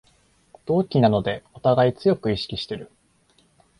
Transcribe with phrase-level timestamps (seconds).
[0.65, 2.91] 同期なのでおたがい強く意識してる